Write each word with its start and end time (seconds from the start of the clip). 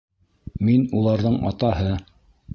Мин 0.69 0.87
уларҙың 1.01 1.39
атаһы! 1.53 1.95